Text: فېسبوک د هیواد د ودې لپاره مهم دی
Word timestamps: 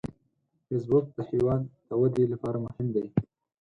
فېسبوک 0.65 1.05
د 1.15 1.17
هیواد 1.31 1.61
د 1.87 1.89
ودې 2.01 2.25
لپاره 2.33 2.57
مهم 2.65 2.87
دی 2.95 3.05